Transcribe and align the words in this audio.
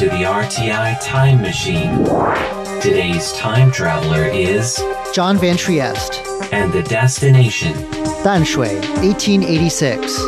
to 0.00 0.06
the 0.06 0.22
RTI 0.22 0.98
Time 1.02 1.42
Machine. 1.42 2.06
Today's 2.80 3.34
time 3.34 3.70
traveler 3.70 4.24
is 4.24 4.82
John 5.12 5.36
Van 5.36 5.58
Trieste, 5.58 6.22
and 6.54 6.72
the 6.72 6.82
destination. 6.82 7.74
Danshui, 8.24 8.80
1886. 9.02 10.18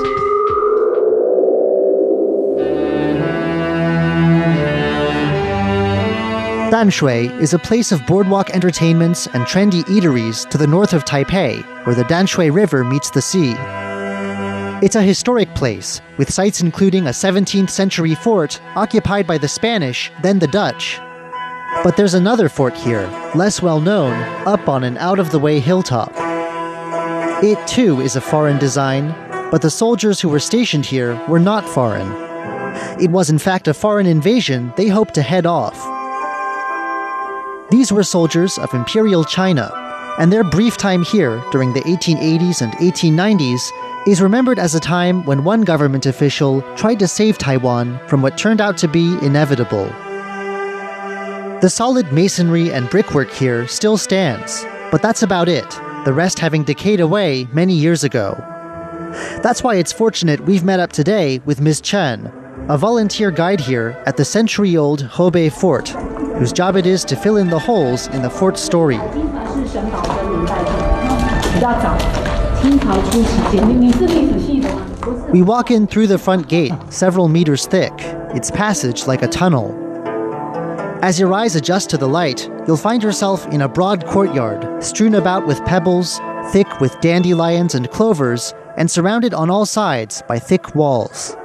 Danshui 6.70 7.40
is 7.40 7.54
a 7.54 7.58
place 7.58 7.92
of 7.92 8.04
boardwalk 8.04 8.50
entertainments 8.50 9.26
and 9.28 9.44
trendy 9.44 9.84
eateries 9.84 10.46
to 10.50 10.58
the 10.58 10.66
north 10.66 10.92
of 10.92 11.06
Taipei, 11.06 11.64
where 11.86 11.96
the 11.96 12.04
Danshui 12.04 12.52
River 12.52 12.84
meets 12.84 13.08
the 13.08 13.22
sea. 13.22 13.54
It's 14.82 14.96
a 14.96 15.02
historic 15.02 15.54
place, 15.54 16.00
with 16.18 16.32
sites 16.32 16.60
including 16.60 17.06
a 17.06 17.10
17th 17.10 17.70
century 17.70 18.16
fort 18.16 18.60
occupied 18.74 19.28
by 19.28 19.38
the 19.38 19.46
Spanish, 19.46 20.10
then 20.24 20.40
the 20.40 20.48
Dutch. 20.48 20.98
But 21.84 21.96
there's 21.96 22.14
another 22.14 22.48
fort 22.48 22.74
here, 22.74 23.06
less 23.36 23.62
well 23.62 23.80
known, 23.80 24.12
up 24.44 24.68
on 24.68 24.82
an 24.82 24.98
out 24.98 25.20
of 25.20 25.30
the 25.30 25.38
way 25.38 25.60
hilltop. 25.60 26.10
It 27.44 27.64
too 27.68 28.00
is 28.00 28.16
a 28.16 28.20
foreign 28.20 28.58
design, 28.58 29.14
but 29.52 29.62
the 29.62 29.70
soldiers 29.70 30.20
who 30.20 30.28
were 30.28 30.40
stationed 30.40 30.84
here 30.84 31.14
were 31.28 31.38
not 31.38 31.68
foreign. 31.68 32.10
It 33.00 33.12
was 33.12 33.30
in 33.30 33.38
fact 33.38 33.68
a 33.68 33.74
foreign 33.74 34.06
invasion 34.06 34.72
they 34.76 34.88
hoped 34.88 35.14
to 35.14 35.22
head 35.22 35.46
off. 35.46 35.78
These 37.70 37.92
were 37.92 38.02
soldiers 38.02 38.58
of 38.58 38.74
Imperial 38.74 39.22
China, 39.22 39.70
and 40.18 40.32
their 40.32 40.42
brief 40.42 40.76
time 40.76 41.04
here 41.04 41.40
during 41.52 41.72
the 41.72 41.82
1880s 41.82 42.62
and 42.62 42.72
1890s 42.74 43.70
is 44.06 44.20
remembered 44.20 44.58
as 44.58 44.74
a 44.74 44.80
time 44.80 45.24
when 45.24 45.44
one 45.44 45.62
government 45.62 46.06
official 46.06 46.60
tried 46.74 46.98
to 46.98 47.06
save 47.06 47.38
Taiwan 47.38 48.00
from 48.08 48.20
what 48.20 48.36
turned 48.36 48.60
out 48.60 48.76
to 48.78 48.88
be 48.88 49.16
inevitable. 49.22 49.84
The 51.60 51.70
solid 51.70 52.12
masonry 52.12 52.72
and 52.72 52.90
brickwork 52.90 53.30
here 53.30 53.68
still 53.68 53.96
stands, 53.96 54.64
but 54.90 55.02
that's 55.02 55.22
about 55.22 55.48
it, 55.48 55.70
the 56.04 56.12
rest 56.12 56.40
having 56.40 56.64
decayed 56.64 56.98
away 56.98 57.46
many 57.52 57.74
years 57.74 58.02
ago. 58.02 58.34
That's 59.40 59.62
why 59.62 59.76
it's 59.76 59.92
fortunate 59.92 60.40
we've 60.40 60.64
met 60.64 60.80
up 60.80 60.90
today 60.90 61.38
with 61.44 61.60
Ms. 61.60 61.80
Chen, 61.80 62.32
a 62.68 62.76
volunteer 62.76 63.30
guide 63.30 63.60
here 63.60 63.96
at 64.06 64.16
the 64.16 64.24
century 64.24 64.76
old 64.76 65.04
Houbei 65.04 65.52
Fort, 65.52 65.90
whose 66.38 66.52
job 66.52 66.74
it 66.74 66.86
is 66.86 67.04
to 67.04 67.14
fill 67.14 67.36
in 67.36 67.50
the 67.50 67.58
holes 67.58 68.08
in 68.08 68.22
the 68.22 68.30
fort's 68.30 68.60
story. 68.60 68.98
We 75.32 75.42
walk 75.42 75.70
in 75.72 75.88
through 75.88 76.06
the 76.06 76.18
front 76.18 76.48
gate, 76.48 76.72
several 76.90 77.28
meters 77.28 77.66
thick, 77.66 77.92
its 78.36 78.50
passage 78.52 79.06
like 79.06 79.22
a 79.22 79.26
tunnel. 79.28 79.78
As 81.02 81.18
your 81.18 81.34
eyes 81.34 81.56
adjust 81.56 81.90
to 81.90 81.96
the 81.96 82.06
light, 82.06 82.48
you'll 82.66 82.76
find 82.76 83.02
yourself 83.02 83.46
in 83.48 83.62
a 83.62 83.68
broad 83.68 84.06
courtyard, 84.06 84.84
strewn 84.84 85.16
about 85.16 85.44
with 85.44 85.64
pebbles, 85.64 86.20
thick 86.52 86.80
with 86.80 87.00
dandelions 87.00 87.74
and 87.74 87.90
clovers, 87.90 88.54
and 88.76 88.88
surrounded 88.88 89.34
on 89.34 89.50
all 89.50 89.66
sides 89.66 90.22
by 90.28 90.38
thick 90.38 90.76
walls. 90.76 91.36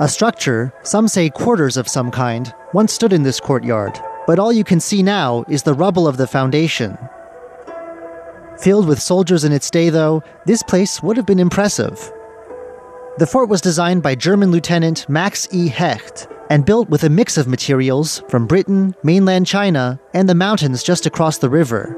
A 0.00 0.08
structure, 0.08 0.72
some 0.82 1.06
say 1.06 1.30
quarters 1.30 1.76
of 1.76 1.86
some 1.86 2.10
kind, 2.10 2.52
once 2.72 2.92
stood 2.92 3.12
in 3.12 3.22
this 3.22 3.38
courtyard, 3.38 3.96
but 4.26 4.40
all 4.40 4.52
you 4.52 4.64
can 4.64 4.80
see 4.80 5.02
now 5.02 5.44
is 5.48 5.62
the 5.62 5.74
rubble 5.74 6.08
of 6.08 6.16
the 6.16 6.26
foundation. 6.26 6.98
Filled 8.60 8.88
with 8.88 9.00
soldiers 9.00 9.44
in 9.44 9.52
its 9.52 9.70
day, 9.70 9.88
though, 9.88 10.22
this 10.44 10.64
place 10.64 11.00
would 11.00 11.16
have 11.16 11.26
been 11.26 11.38
impressive. 11.38 12.12
The 13.18 13.26
fort 13.26 13.48
was 13.48 13.60
designed 13.60 14.02
by 14.02 14.16
German 14.16 14.50
Lieutenant 14.50 15.08
Max 15.08 15.46
E. 15.52 15.68
Hecht 15.68 16.26
and 16.50 16.64
built 16.64 16.88
with 16.88 17.04
a 17.04 17.10
mix 17.10 17.36
of 17.36 17.46
materials 17.46 18.22
from 18.28 18.46
Britain, 18.46 18.94
mainland 19.04 19.46
China, 19.46 20.00
and 20.12 20.28
the 20.28 20.34
mountains 20.34 20.82
just 20.82 21.06
across 21.06 21.38
the 21.38 21.50
river. 21.50 21.96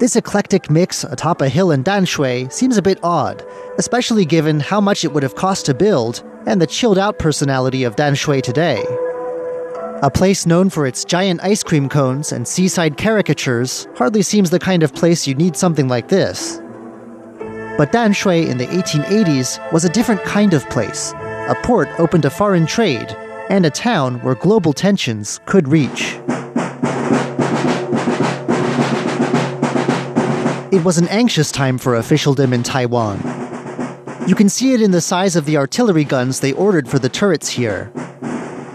This 0.00 0.16
eclectic 0.16 0.70
mix 0.70 1.04
atop 1.04 1.40
a 1.40 1.48
hill 1.48 1.70
in 1.70 1.84
Danshui 1.84 2.52
seems 2.52 2.76
a 2.76 2.82
bit 2.82 2.98
odd, 3.02 3.44
especially 3.78 4.24
given 4.24 4.58
how 4.58 4.80
much 4.80 5.04
it 5.04 5.12
would 5.12 5.22
have 5.22 5.34
cost 5.36 5.66
to 5.66 5.74
build 5.74 6.22
and 6.46 6.60
the 6.60 6.66
chilled 6.66 6.98
out 6.98 7.18
personality 7.18 7.84
of 7.84 7.96
Danshui 7.96 8.42
today. 8.42 8.84
A 10.00 10.08
place 10.08 10.46
known 10.46 10.70
for 10.70 10.86
its 10.86 11.04
giant 11.04 11.42
ice 11.42 11.64
cream 11.64 11.88
cones 11.88 12.30
and 12.30 12.46
seaside 12.46 12.96
caricatures 12.96 13.88
hardly 13.96 14.22
seems 14.22 14.48
the 14.48 14.60
kind 14.60 14.84
of 14.84 14.94
place 14.94 15.26
you'd 15.26 15.38
need 15.38 15.56
something 15.56 15.88
like 15.88 16.06
this. 16.06 16.58
But 17.76 17.90
Danshui 17.90 18.46
in 18.46 18.58
the 18.58 18.68
1880s 18.68 19.72
was 19.72 19.84
a 19.84 19.88
different 19.88 20.22
kind 20.22 20.54
of 20.54 20.70
place, 20.70 21.12
a 21.16 21.56
port 21.64 21.88
open 21.98 22.22
to 22.22 22.30
foreign 22.30 22.64
trade, 22.64 23.10
and 23.50 23.66
a 23.66 23.70
town 23.70 24.20
where 24.20 24.36
global 24.36 24.72
tensions 24.72 25.40
could 25.46 25.66
reach. 25.66 26.14
It 30.70 30.84
was 30.84 30.98
an 30.98 31.08
anxious 31.08 31.50
time 31.50 31.76
for 31.76 31.96
officialdom 31.96 32.52
in 32.52 32.62
Taiwan. 32.62 33.18
You 34.28 34.36
can 34.36 34.48
see 34.48 34.74
it 34.74 34.80
in 34.80 34.92
the 34.92 35.00
size 35.00 35.34
of 35.34 35.44
the 35.44 35.56
artillery 35.56 36.04
guns 36.04 36.38
they 36.38 36.52
ordered 36.52 36.88
for 36.88 37.00
the 37.00 37.08
turrets 37.08 37.48
here. 37.48 37.90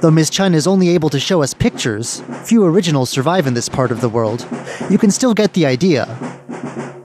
Though 0.04 0.12
Ms. 0.12 0.32
Chen 0.32 0.54
is 0.54 0.68
only 0.68 0.90
able 0.90 1.10
to 1.12 1.18
show 1.18 1.42
us 1.42 1.54
pictures, 1.54 2.22
few 2.44 2.66
originals 2.66 3.10
survive 3.10 3.48
in 3.48 3.54
this 3.54 3.70
part 3.70 3.90
of 3.90 4.02
the 4.02 4.10
world, 4.10 4.46
you 4.90 4.98
can 4.98 5.10
still 5.10 5.34
get 5.34 5.54
the 5.54 5.66
idea. 5.66 6.08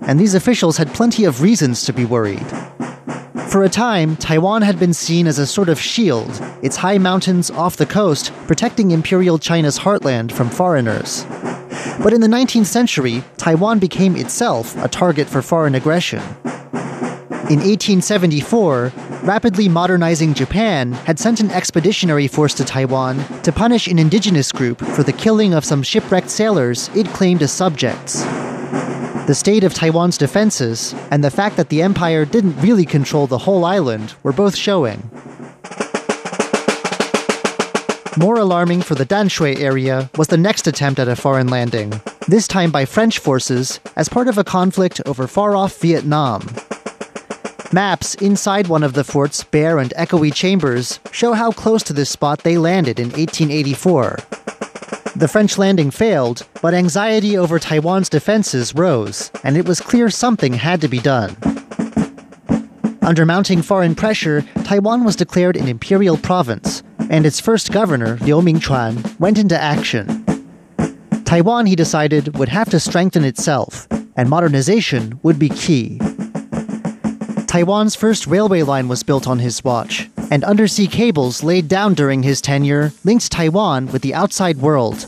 And 0.00 0.18
these 0.18 0.34
officials 0.34 0.78
had 0.78 0.92
plenty 0.92 1.22
of 1.22 1.40
reasons 1.40 1.84
to 1.84 1.92
be 1.92 2.04
worried. 2.04 2.44
For 3.50 3.62
a 3.62 3.68
time, 3.68 4.16
Taiwan 4.16 4.62
had 4.62 4.80
been 4.80 4.92
seen 4.92 5.28
as 5.28 5.38
a 5.38 5.46
sort 5.46 5.68
of 5.68 5.78
shield, 5.78 6.28
its 6.60 6.74
high 6.74 6.98
mountains 6.98 7.52
off 7.52 7.76
the 7.76 7.86
coast 7.86 8.32
protecting 8.48 8.90
Imperial 8.90 9.38
China's 9.38 9.78
heartland 9.78 10.32
from 10.32 10.50
foreigners. 10.50 11.24
But 12.02 12.12
in 12.12 12.20
the 12.20 12.26
19th 12.26 12.66
century, 12.66 13.22
Taiwan 13.36 13.78
became 13.78 14.16
itself 14.16 14.76
a 14.82 14.88
target 14.88 15.28
for 15.28 15.40
foreign 15.40 15.76
aggression. 15.76 16.18
In 17.48 17.60
1874, 17.60 18.92
rapidly 19.28 19.68
modernizing 19.68 20.32
Japan 20.32 20.90
had 20.90 21.18
sent 21.18 21.38
an 21.38 21.50
expeditionary 21.50 22.26
force 22.26 22.54
to 22.54 22.64
Taiwan 22.64 23.18
to 23.42 23.52
punish 23.52 23.86
an 23.86 23.98
indigenous 23.98 24.50
group 24.50 24.80
for 24.80 25.02
the 25.02 25.12
killing 25.12 25.52
of 25.52 25.66
some 25.66 25.82
shipwrecked 25.82 26.30
sailors 26.30 26.88
it 26.96 27.06
claimed 27.08 27.42
as 27.42 27.52
subjects. 27.52 28.22
The 29.26 29.34
state 29.34 29.64
of 29.64 29.74
Taiwan's 29.74 30.16
defenses 30.16 30.94
and 31.10 31.22
the 31.22 31.30
fact 31.30 31.58
that 31.58 31.68
the 31.68 31.82
empire 31.82 32.24
didn't 32.24 32.58
really 32.62 32.86
control 32.86 33.26
the 33.26 33.36
whole 33.36 33.66
island 33.66 34.14
were 34.22 34.32
both 34.32 34.56
showing. 34.56 35.10
More 38.16 38.38
alarming 38.38 38.80
for 38.80 38.94
the 38.94 39.04
Danshui 39.04 39.60
area 39.60 40.08
was 40.16 40.28
the 40.28 40.38
next 40.38 40.66
attempt 40.66 40.98
at 40.98 41.06
a 41.06 41.14
foreign 41.14 41.48
landing, 41.48 42.00
this 42.28 42.48
time 42.48 42.70
by 42.70 42.86
French 42.86 43.18
forces 43.18 43.78
as 43.94 44.08
part 44.08 44.26
of 44.26 44.38
a 44.38 44.42
conflict 44.42 45.02
over 45.04 45.26
far 45.26 45.54
off 45.54 45.78
Vietnam. 45.80 46.48
Maps 47.70 48.14
inside 48.14 48.68
one 48.68 48.82
of 48.82 48.94
the 48.94 49.04
fort's 49.04 49.44
bare 49.44 49.78
and 49.78 49.90
echoey 49.90 50.32
chambers 50.32 51.00
show 51.12 51.34
how 51.34 51.50
close 51.52 51.82
to 51.82 51.92
this 51.92 52.08
spot 52.08 52.42
they 52.42 52.56
landed 52.56 52.98
in 52.98 53.08
1884. 53.10 54.16
The 55.14 55.28
French 55.28 55.58
landing 55.58 55.90
failed, 55.90 56.46
but 56.62 56.72
anxiety 56.72 57.36
over 57.36 57.58
Taiwan's 57.58 58.08
defenses 58.08 58.74
rose, 58.74 59.30
and 59.44 59.54
it 59.54 59.66
was 59.66 59.82
clear 59.82 60.08
something 60.08 60.54
had 60.54 60.80
to 60.80 60.88
be 60.88 60.98
done. 60.98 61.36
Under 63.02 63.26
mounting 63.26 63.60
foreign 63.60 63.94
pressure, 63.94 64.46
Taiwan 64.64 65.04
was 65.04 65.16
declared 65.16 65.56
an 65.56 65.68
imperial 65.68 66.16
province, 66.16 66.82
and 67.10 67.26
its 67.26 67.38
first 67.38 67.70
governor, 67.70 68.16
Liu 68.22 68.40
Mingchuan, 68.40 69.18
went 69.20 69.36
into 69.36 69.60
action. 69.60 70.24
Taiwan, 71.24 71.66
he 71.66 71.76
decided, 71.76 72.38
would 72.38 72.48
have 72.48 72.70
to 72.70 72.80
strengthen 72.80 73.24
itself, 73.24 73.86
and 74.16 74.30
modernization 74.30 75.20
would 75.22 75.38
be 75.38 75.50
key. 75.50 76.00
Taiwan's 77.48 77.96
first 77.96 78.26
railway 78.26 78.60
line 78.60 78.88
was 78.88 79.02
built 79.02 79.26
on 79.26 79.38
his 79.38 79.64
watch, 79.64 80.10
and 80.30 80.44
undersea 80.44 80.86
cables 80.86 81.42
laid 81.42 81.66
down 81.66 81.94
during 81.94 82.22
his 82.22 82.42
tenure 82.42 82.92
linked 83.04 83.32
Taiwan 83.32 83.86
with 83.86 84.02
the 84.02 84.12
outside 84.12 84.58
world. 84.58 85.06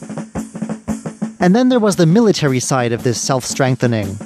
And 1.39 1.55
then 1.55 1.69
there 1.69 1.79
was 1.79 1.97
the 1.97 2.07
military 2.07 2.59
side 2.59 2.93
of 2.93 3.03
this 3.03 3.21
self 3.21 3.45
strengthening. 3.45 4.17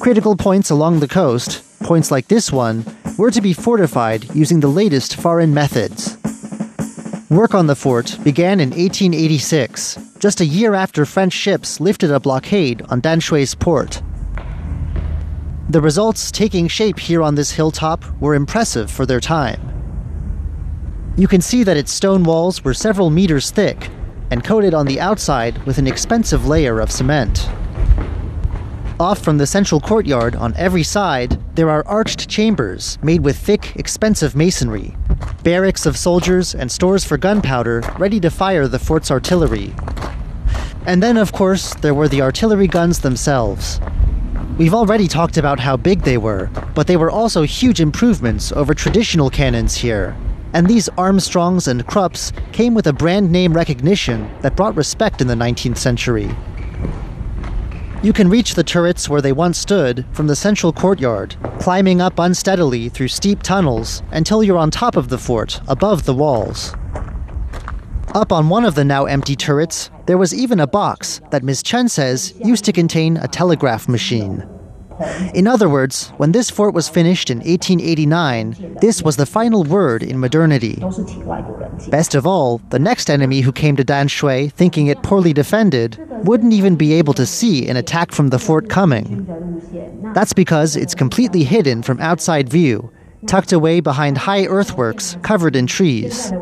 Critical 0.00 0.34
points 0.34 0.70
along 0.70 1.00
the 1.00 1.08
coast, 1.08 1.62
points 1.82 2.10
like 2.10 2.28
this 2.28 2.50
one, 2.50 2.86
were 3.18 3.30
to 3.30 3.42
be 3.42 3.52
fortified 3.52 4.34
using 4.34 4.60
the 4.60 4.68
latest 4.68 5.16
foreign 5.16 5.52
methods. 5.52 6.16
Work 7.28 7.54
on 7.54 7.66
the 7.66 7.76
fort 7.76 8.16
began 8.24 8.60
in 8.60 8.70
1886, 8.70 10.16
just 10.18 10.40
a 10.40 10.46
year 10.46 10.72
after 10.72 11.04
French 11.04 11.34
ships 11.34 11.80
lifted 11.80 12.10
a 12.10 12.18
blockade 12.18 12.80
on 12.88 13.02
Danshui's 13.02 13.54
port. 13.54 14.00
The 15.70 15.80
results 15.80 16.32
taking 16.32 16.66
shape 16.66 16.98
here 16.98 17.22
on 17.22 17.36
this 17.36 17.52
hilltop 17.52 18.04
were 18.20 18.34
impressive 18.34 18.90
for 18.90 19.06
their 19.06 19.20
time. 19.20 19.60
You 21.16 21.28
can 21.28 21.40
see 21.40 21.62
that 21.62 21.76
its 21.76 21.92
stone 21.92 22.24
walls 22.24 22.64
were 22.64 22.74
several 22.74 23.08
meters 23.08 23.52
thick 23.52 23.88
and 24.32 24.42
coated 24.42 24.74
on 24.74 24.86
the 24.86 24.98
outside 24.98 25.64
with 25.66 25.78
an 25.78 25.86
expensive 25.86 26.44
layer 26.44 26.80
of 26.80 26.90
cement. 26.90 27.48
Off 28.98 29.20
from 29.20 29.38
the 29.38 29.46
central 29.46 29.80
courtyard 29.80 30.34
on 30.34 30.56
every 30.56 30.82
side, 30.82 31.38
there 31.54 31.70
are 31.70 31.86
arched 31.86 32.28
chambers 32.28 32.98
made 33.00 33.20
with 33.20 33.38
thick, 33.38 33.76
expensive 33.76 34.34
masonry, 34.34 34.96
barracks 35.44 35.86
of 35.86 35.96
soldiers, 35.96 36.52
and 36.52 36.72
stores 36.72 37.04
for 37.04 37.16
gunpowder 37.16 37.80
ready 37.96 38.18
to 38.18 38.28
fire 38.28 38.66
the 38.66 38.80
fort's 38.80 39.12
artillery. 39.12 39.72
And 40.84 41.00
then, 41.00 41.16
of 41.16 41.30
course, 41.30 41.74
there 41.74 41.94
were 41.94 42.08
the 42.08 42.22
artillery 42.22 42.66
guns 42.66 42.98
themselves. 42.98 43.78
We've 44.58 44.74
already 44.74 45.08
talked 45.08 45.38
about 45.38 45.58
how 45.58 45.76
big 45.76 46.02
they 46.02 46.18
were, 46.18 46.50
but 46.74 46.86
they 46.86 46.96
were 46.96 47.10
also 47.10 47.42
huge 47.42 47.80
improvements 47.80 48.52
over 48.52 48.74
traditional 48.74 49.30
cannons 49.30 49.74
here. 49.74 50.16
And 50.52 50.66
these 50.66 50.88
Armstrongs 50.98 51.68
and 51.68 51.86
Krupps 51.86 52.32
came 52.52 52.74
with 52.74 52.86
a 52.86 52.92
brand 52.92 53.30
name 53.30 53.54
recognition 53.54 54.30
that 54.42 54.56
brought 54.56 54.76
respect 54.76 55.20
in 55.20 55.28
the 55.28 55.34
19th 55.34 55.78
century. 55.78 56.28
You 58.02 58.12
can 58.12 58.28
reach 58.28 58.54
the 58.54 58.64
turrets 58.64 59.08
where 59.08 59.20
they 59.20 59.32
once 59.32 59.58
stood 59.58 60.04
from 60.12 60.26
the 60.26 60.36
central 60.36 60.72
courtyard, 60.72 61.36
climbing 61.60 62.00
up 62.00 62.18
unsteadily 62.18 62.88
through 62.88 63.08
steep 63.08 63.42
tunnels 63.42 64.02
until 64.10 64.42
you're 64.42 64.58
on 64.58 64.70
top 64.70 64.96
of 64.96 65.08
the 65.08 65.18
fort, 65.18 65.60
above 65.68 66.04
the 66.04 66.14
walls. 66.14 66.74
Up 68.14 68.32
on 68.32 68.48
one 68.48 68.64
of 68.64 68.74
the 68.74 68.84
now 68.84 69.04
empty 69.04 69.36
turrets, 69.36 69.88
there 70.06 70.18
was 70.18 70.34
even 70.34 70.58
a 70.58 70.66
box 70.66 71.20
that 71.30 71.44
Ms. 71.44 71.62
Chen 71.62 71.88
says 71.88 72.34
used 72.44 72.64
to 72.64 72.72
contain 72.72 73.16
a 73.16 73.28
telegraph 73.28 73.88
machine. 73.88 74.48
In 75.32 75.46
other 75.46 75.68
words, 75.68 76.08
when 76.16 76.32
this 76.32 76.50
fort 76.50 76.74
was 76.74 76.88
finished 76.88 77.30
in 77.30 77.38
1889, 77.38 78.78
this 78.80 79.02
was 79.02 79.16
the 79.16 79.26
final 79.26 79.62
word 79.62 80.02
in 80.02 80.18
modernity. 80.18 80.82
Best 81.88 82.14
of 82.14 82.26
all, 82.26 82.58
the 82.70 82.78
next 82.80 83.08
enemy 83.08 83.40
who 83.40 83.52
came 83.52 83.76
to 83.76 83.84
Danshui 83.84 84.52
thinking 84.52 84.88
it 84.88 85.02
poorly 85.02 85.32
defended 85.32 85.98
wouldn't 86.24 86.52
even 86.52 86.76
be 86.76 86.92
able 86.94 87.14
to 87.14 87.24
see 87.24 87.68
an 87.68 87.76
attack 87.76 88.12
from 88.12 88.28
the 88.28 88.38
fort 88.38 88.68
coming. 88.68 89.24
That's 90.14 90.32
because 90.32 90.76
it's 90.76 90.94
completely 90.94 91.44
hidden 91.44 91.82
from 91.82 92.00
outside 92.00 92.48
view, 92.48 92.92
tucked 93.26 93.52
away 93.52 93.80
behind 93.80 94.18
high 94.18 94.46
earthworks 94.46 95.16
covered 95.22 95.54
in 95.54 95.66
trees. 95.66 96.32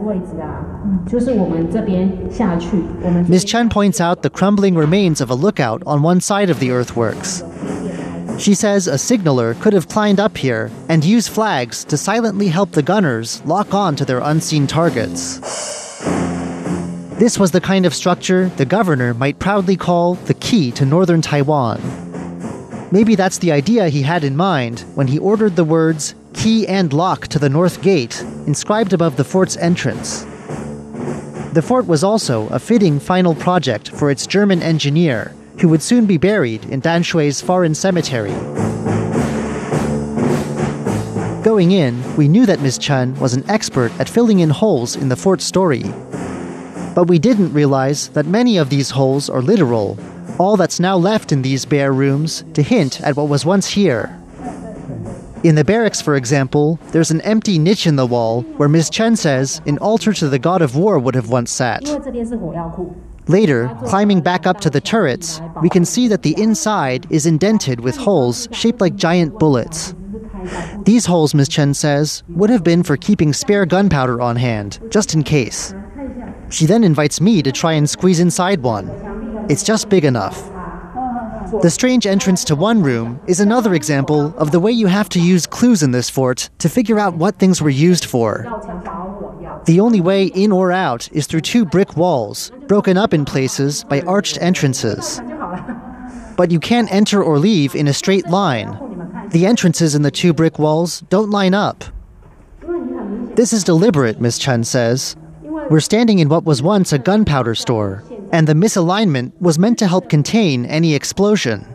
Ms. 3.29 3.45
Chen 3.45 3.71
points 3.71 4.01
out 4.01 4.23
the 4.23 4.31
crumbling 4.31 4.75
remains 4.75 5.21
of 5.21 5.31
a 5.31 5.35
lookout 5.35 5.83
on 5.87 6.03
one 6.03 6.21
side 6.21 6.51
of 6.51 6.61
the 6.61 6.71
earthworks. 6.71 7.43
She 8.39 8.55
says 8.55 8.87
a 8.87 8.99
signaler 8.99 9.55
could 9.55 9.73
have 9.73 9.89
climbed 9.89 10.21
up 10.21 10.37
here 10.37 10.71
and 10.89 11.05
used 11.05 11.31
flags 11.31 11.85
to 11.87 11.97
silently 11.97 12.49
help 12.49 12.73
the 12.73 12.83
gunners 12.83 13.43
lock 13.45 13.75
on 13.75 13.97
to 13.97 14.05
their 14.05 14.21
unseen 14.21 14.67
targets. 14.67 15.39
This 17.19 17.39
was 17.39 17.51
the 17.51 17.61
kind 17.61 17.85
of 17.85 17.95
structure 17.95 18.49
the 18.51 18.65
governor 18.65 19.15
might 19.15 19.39
proudly 19.39 19.77
call 19.77 20.15
the 20.15 20.35
key 20.35 20.71
to 20.73 20.85
northern 20.85 21.21
Taiwan. 21.21 21.81
Maybe 22.93 23.17
that's 23.17 23.39
the 23.39 23.51
idea 23.53 23.89
he 23.89 24.03
had 24.03 24.25
in 24.25 24.37
mind 24.37 24.85
when 24.95 25.09
he 25.09 25.19
ordered 25.19 25.57
the 25.57 25.65
words 25.65 26.15
key 26.33 26.69
and 26.69 26.93
lock 26.93 27.27
to 27.29 27.39
the 27.39 27.49
north 27.49 27.83
gate 27.83 28.23
inscribed 28.47 28.93
above 28.93 29.17
the 29.17 29.25
fort's 29.25 29.57
entrance. 29.57 30.25
The 31.53 31.63
fort 31.63 31.87
was 31.87 32.05
also 32.05 32.47
a 32.49 32.59
fitting 32.59 33.01
final 33.01 33.35
project 33.35 33.89
for 33.89 34.11
its 34.11 34.27
German 34.27 34.63
engineer, 34.63 35.35
who 35.61 35.69
would 35.69 35.83
soon 35.83 36.05
be 36.05 36.19
buried 36.19 36.67
in 36.67 36.83
Danshui's 36.83 37.41
foreign 37.41 37.75
cemetery. 37.75 38.35
Going 41.43 41.73
in, 41.73 42.17
we 42.17 42.29
knew 42.29 42.45
that 42.45 42.61
Ms. 42.61 42.77
Chen 42.77 43.19
was 43.19 43.33
an 43.33 43.49
expert 43.49 43.91
at 43.99 44.11
filling 44.11 44.41
in 44.41 44.51
holes 44.51 44.95
in 44.95 45.09
the 45.09 45.17
fort 45.17 45.41
story. 45.41 45.85
But 46.95 47.09
we 47.09 47.19
didn't 47.19 47.55
realize 47.55 48.09
that 48.09 48.27
many 48.27 48.59
of 48.59 48.69
these 48.69 48.91
holes 48.91 49.31
are 49.31 49.41
literal, 49.41 49.99
all 50.39 50.59
that's 50.59 50.79
now 50.79 50.99
left 50.99 51.33
in 51.33 51.41
these 51.41 51.65
bare 51.65 51.93
rooms 51.93 52.45
to 52.53 52.63
hint 52.63 53.01
at 53.01 53.17
what 53.17 53.29
was 53.29 53.47
once 53.47 53.69
here. 53.69 54.15
In 55.45 55.55
the 55.55 55.65
barracks, 55.65 56.01
for 56.01 56.17
example, 56.17 56.81
there's 56.91 57.13
an 57.13 57.21
empty 57.21 57.59
niche 57.59 57.87
in 57.87 57.95
the 57.95 58.07
wall 58.07 58.43
where 58.57 58.69
Ms. 58.69 58.91
Chen 58.91 59.15
says 59.15 59.61
an 59.67 59.79
altar 59.79 60.13
to 60.13 60.29
the 60.29 60.39
god 60.39 60.63
of 60.63 60.75
war 60.75 60.99
would 60.99 61.15
have 61.15 61.31
once 61.31 61.53
sat. 61.53 61.85
Later, 63.29 63.77
climbing 63.85 64.21
back 64.21 64.47
up 64.47 64.61
to 64.63 64.71
the 64.71 64.81
turrets, 64.81 65.41
we 65.63 65.69
can 65.69 65.85
see 65.85 66.09
that 66.09 66.23
the 66.23 66.35
inside 66.41 67.07
is 67.11 67.27
indented 67.27 67.79
with 67.81 67.97
holes 67.97 68.49
shaped 68.51 68.81
like 68.81 68.97
giant 68.97 69.39
bullets. 69.39 69.95
These 70.85 71.07
holes, 71.07 71.35
Ms. 71.35 71.49
Chen 71.49 71.75
says, 71.75 72.25
would 72.29 72.51
have 72.51 72.65
been 72.65 72.83
for 72.83 72.97
keeping 72.97 73.33
spare 73.33 73.67
gunpowder 73.67 74.21
on 74.21 74.35
hand, 74.37 74.81
just 74.91 75.15
in 75.15 75.23
case. 75.23 75.75
She 76.51 76.67
then 76.67 76.83
invites 76.83 77.21
me 77.21 77.43
to 77.43 77.53
try 77.53 77.75
and 77.75 77.89
squeeze 77.89 78.19
inside 78.19 78.63
one. 78.63 78.89
It's 79.49 79.63
just 79.63 79.89
big 79.89 80.05
enough. 80.05 80.51
The 81.63 81.71
strange 81.71 82.07
entrance 82.07 82.45
to 82.45 82.55
one 82.55 82.83
room 82.83 83.21
is 83.27 83.41
another 83.41 83.73
example 83.73 84.37
of 84.37 84.51
the 84.51 84.61
way 84.61 84.71
you 84.71 84.87
have 84.87 85.09
to 85.11 85.21
use 85.21 85.47
clues 85.47 85.83
in 85.83 85.93
this 85.93 86.11
fort 86.11 86.51
to 86.59 86.69
figure 86.69 86.99
out 86.99 87.15
what 87.15 87.37
things 87.37 87.63
were 87.63 87.71
used 87.71 88.05
for. 88.05 88.45
The 89.65 89.81
only 89.81 90.01
way 90.03 90.27
in 90.27 90.53
or 90.53 90.73
out 90.73 91.11
is 91.11 91.27
through 91.27 91.41
two 91.41 91.65
brick 91.65 91.97
walls, 91.97 92.53
broken 92.67 92.99
up 92.99 93.15
in 93.15 93.25
places 93.25 93.83
by 93.85 94.03
arched 94.03 94.37
entrances. 94.43 95.21
But 96.37 96.51
you 96.51 96.61
can't 96.61 96.93
enter 96.93 97.23
or 97.23 97.39
leave 97.39 97.75
in 97.75 97.89
a 97.89 97.95
straight 97.95 98.29
line. 98.29 99.29
The 99.31 99.47
entrances 99.47 99.95
in 99.95 100.03
the 100.03 100.11
two 100.11 100.35
brick 100.35 100.59
walls 100.59 101.01
don't 101.09 101.31
line 101.31 101.55
up. 101.55 101.83
This 103.37 103.55
is 103.55 103.65
deliberate, 103.65 104.21
Miss 104.21 104.39
Chen 104.39 104.65
says. 104.65 105.17
We're 105.71 105.81
standing 105.81 106.19
in 106.19 106.29
what 106.29 106.45
was 106.45 106.61
once 106.61 106.93
a 106.93 106.99
gunpowder 106.99 107.55
store, 107.55 108.05
and 108.33 108.47
the 108.47 108.55
misalignment 108.55 109.33
was 109.41 109.59
meant 109.59 109.79
to 109.79 109.87
help 109.87 110.09
contain 110.09 110.67
any 110.67 110.95
explosion. 110.95 111.67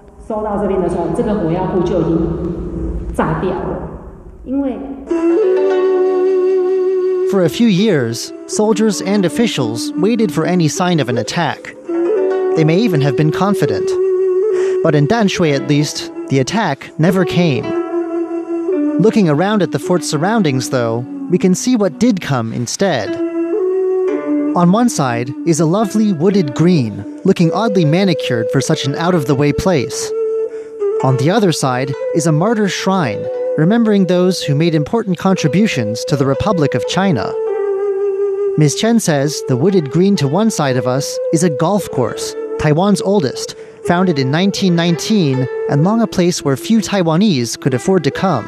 For 7.32 7.44
a 7.44 7.50
few 7.50 7.68
years, 7.68 8.32
soldiers 8.48 9.02
and 9.02 9.26
officials 9.26 9.92
waited 9.94 10.32
for 10.32 10.46
any 10.46 10.68
sign 10.68 11.00
of 11.00 11.10
an 11.10 11.18
attack. 11.18 11.64
They 12.56 12.64
may 12.64 12.78
even 12.78 13.02
have 13.02 13.18
been 13.18 13.32
confident. 13.32 13.90
But 14.84 14.96
in 14.96 15.08
Danshui, 15.08 15.56
at 15.56 15.68
least, 15.68 16.12
the 16.30 16.40
attack 16.40 16.92
never 17.00 17.26
came. 17.26 17.66
Looking 19.00 19.28
around 19.28 19.64
at 19.64 19.72
the 19.72 19.80
fort's 19.80 20.08
surroundings, 20.10 20.70
though, 20.70 21.00
we 21.30 21.38
can 21.40 21.56
see 21.56 21.76
what 21.76 22.00
did 22.00 22.22
come 22.22 22.54
instead. 22.54 23.33
On 24.56 24.72
one 24.72 24.88
side 24.88 25.34
is 25.48 25.60
a 25.60 25.66
lovely 25.66 26.14
wooded 26.14 26.54
green, 26.54 27.20
looking 27.26 27.52
oddly 27.54 27.86
manicured 27.86 28.52
for 28.52 28.62
such 28.62 28.86
an 28.86 28.94
out 28.94 29.16
of 29.16 29.26
the 29.26 29.34
way 29.34 29.52
place. 29.52 30.12
On 31.04 31.18
the 31.18 31.32
other 31.32 31.52
side 31.52 31.92
is 32.14 32.28
a 32.28 32.32
martyr 32.32 32.70
shrine, 32.70 33.26
remembering 33.58 34.06
those 34.06 34.44
who 34.44 34.54
made 34.54 34.76
important 34.76 35.18
contributions 35.18 36.06
to 36.06 36.16
the 36.16 36.28
Republic 36.28 36.76
of 36.76 36.88
China. 36.88 37.34
Ms. 38.60 38.76
Chen 38.76 39.00
says 39.00 39.42
the 39.48 39.58
wooded 39.58 39.90
green 39.90 40.16
to 40.18 40.28
one 40.28 40.52
side 40.52 40.78
of 40.78 40.86
us 40.86 41.18
is 41.34 41.44
a 41.44 41.50
golf 41.50 41.90
course, 41.90 42.36
Taiwan's 42.60 43.02
oldest, 43.02 43.56
founded 43.88 44.20
in 44.20 44.32
1919 44.32 45.48
and 45.72 45.84
long 45.84 46.00
a 46.00 46.06
place 46.06 46.44
where 46.44 46.56
few 46.56 46.78
Taiwanese 46.78 47.60
could 47.60 47.74
afford 47.74 48.04
to 48.04 48.12
come. 48.12 48.46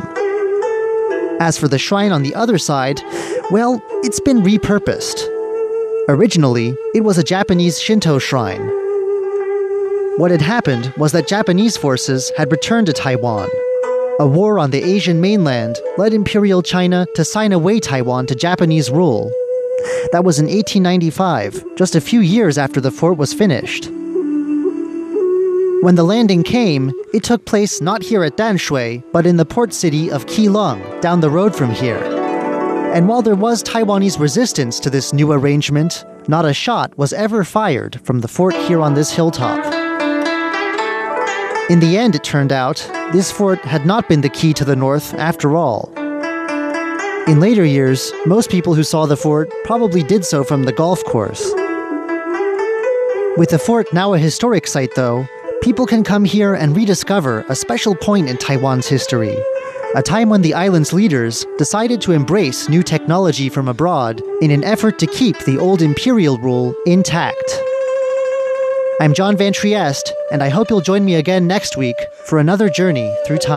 As 1.39 1.57
for 1.57 1.67
the 1.67 1.79
shrine 1.79 2.11
on 2.11 2.21
the 2.21 2.35
other 2.35 2.59
side, 2.59 3.01
well, 3.49 3.81
it's 4.03 4.19
been 4.19 4.43
repurposed. 4.43 5.34
Originally, 6.07 6.77
it 6.93 7.03
was 7.03 7.17
a 7.17 7.23
Japanese 7.23 7.81
Shinto 7.81 8.19
shrine. 8.19 8.61
What 10.17 10.29
had 10.29 10.41
happened 10.41 10.93
was 10.97 11.11
that 11.13 11.27
Japanese 11.27 11.77
forces 11.77 12.31
had 12.37 12.51
returned 12.51 12.85
to 12.87 12.93
Taiwan. 12.93 13.49
A 14.19 14.27
war 14.27 14.59
on 14.59 14.69
the 14.69 14.83
Asian 14.83 15.19
mainland 15.19 15.79
led 15.97 16.13
Imperial 16.13 16.61
China 16.61 17.07
to 17.15 17.25
sign 17.25 17.51
away 17.51 17.79
Taiwan 17.79 18.27
to 18.27 18.35
Japanese 18.35 18.91
rule. 18.91 19.31
That 20.11 20.23
was 20.23 20.37
in 20.37 20.45
1895, 20.45 21.75
just 21.75 21.95
a 21.95 22.01
few 22.01 22.19
years 22.19 22.59
after 22.59 22.79
the 22.79 22.91
fort 22.91 23.17
was 23.17 23.33
finished. 23.33 23.85
When 25.81 25.95
the 25.95 26.03
landing 26.03 26.43
came, 26.43 26.93
it 27.15 27.23
took 27.23 27.45
place 27.45 27.81
not 27.81 28.03
here 28.03 28.23
at 28.23 28.37
Danshui, 28.37 29.03
but 29.11 29.25
in 29.25 29.37
the 29.37 29.45
port 29.45 29.73
city 29.73 30.11
of 30.11 30.27
Keelung, 30.27 31.01
down 31.01 31.21
the 31.21 31.31
road 31.31 31.55
from 31.55 31.71
here. 31.71 32.14
And 32.95 33.09
while 33.09 33.21
there 33.21 33.35
was 33.35 33.61
Taiwanese 33.61 34.21
resistance 34.21 34.79
to 34.79 34.89
this 34.89 35.11
new 35.11 35.33
arrangement, 35.33 36.05
not 36.29 36.45
a 36.45 36.53
shot 36.53 36.97
was 36.97 37.11
ever 37.11 37.43
fired 37.43 37.99
from 38.05 38.21
the 38.21 38.29
fort 38.29 38.55
here 38.55 38.79
on 38.79 38.93
this 38.93 39.11
hilltop. 39.11 39.59
In 41.69 41.81
the 41.81 41.97
end, 41.97 42.15
it 42.15 42.23
turned 42.23 42.53
out, 42.53 42.77
this 43.11 43.33
fort 43.33 43.59
had 43.65 43.85
not 43.85 44.07
been 44.07 44.21
the 44.21 44.29
key 44.29 44.53
to 44.53 44.63
the 44.63 44.77
north 44.77 45.13
after 45.15 45.57
all. 45.57 45.91
In 47.27 47.41
later 47.41 47.65
years, 47.65 48.13
most 48.25 48.49
people 48.49 48.73
who 48.73 48.83
saw 48.83 49.05
the 49.05 49.17
fort 49.17 49.51
probably 49.65 50.01
did 50.01 50.23
so 50.23 50.45
from 50.45 50.63
the 50.63 50.71
golf 50.71 51.03
course. 51.03 51.51
With 53.35 53.49
the 53.49 53.59
fort 53.59 53.91
now 53.91 54.13
a 54.13 54.17
historic 54.17 54.67
site, 54.67 54.95
though, 54.95 55.27
people 55.61 55.85
can 55.85 56.05
come 56.05 56.23
here 56.23 56.53
and 56.53 56.73
rediscover 56.73 57.43
a 57.49 57.57
special 57.57 57.93
point 57.93 58.29
in 58.29 58.37
Taiwan's 58.37 58.87
history 58.87 59.37
a 59.95 60.01
time 60.01 60.27
when 60.27 60.41
the 60.41 60.53
island's 60.53 60.91
leaders 60.91 61.45
decided 61.57 62.01
to 62.01 62.11
embrace 62.11 62.67
new 62.67 62.83
technology 62.83 63.47
from 63.47 63.69
abroad 63.69 64.21
in 64.41 64.51
an 64.51 64.61
effort 64.65 64.99
to 64.99 65.07
keep 65.07 65.39
the 65.39 65.57
old 65.57 65.81
imperial 65.81 66.37
rule 66.37 66.75
intact. 66.85 67.61
I'm 68.99 69.13
John 69.13 69.37
Van 69.37 69.53
Trieste, 69.53 70.11
and 70.33 70.43
I 70.43 70.49
hope 70.49 70.69
you'll 70.69 70.81
join 70.81 71.05
me 71.05 71.15
again 71.15 71.47
next 71.47 71.77
week 71.77 71.95
for 72.25 72.39
another 72.39 72.69
journey 72.69 73.15
through 73.25 73.37
time. 73.37 73.53